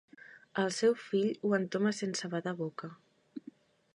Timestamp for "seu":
0.77-0.95